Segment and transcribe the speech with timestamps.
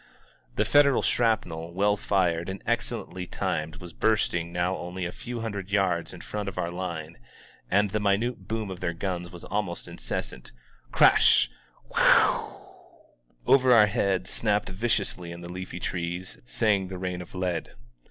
[0.55, 5.69] The Federal shrapnel, well fired and excellently timed, was bursting now only a few hundred
[5.69, 7.19] yards in front of our line,
[7.69, 10.51] and the minute boom of their guns was almost incessanL
[10.91, 11.51] Crash—
[11.91, 12.61] ^Wheeeeaa!
[13.45, 17.73] Over our heads, snapping viciously in the leafy trees, sang the rain of lead.